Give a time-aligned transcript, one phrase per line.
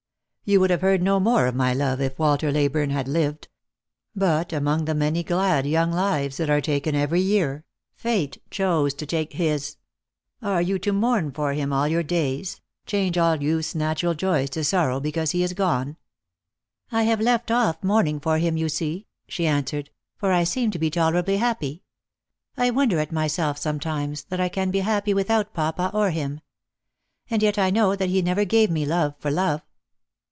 [0.43, 3.47] You would have heard no more of my love if Walter Leyburne had lived.
[4.13, 7.63] But among the many glad young lives that are taken every year,
[7.95, 9.77] Fate chose to take his;
[10.41, 14.61] are you to mourn for him all your days, change all youth's natural joya to
[14.65, 15.95] sorrow because he is gone?""
[16.91, 19.89] I have left off mourning for him, you see," she answered,"
[20.19, 21.81] for I seem to be tolerably happy.
[22.57, 26.41] I wonder at myself some times, that I can be happy without papa or him.
[27.29, 29.61] And yet I know that he never gave me love for love."